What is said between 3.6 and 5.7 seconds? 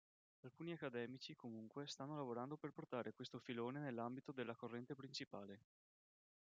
nell'ambito della corrente principale.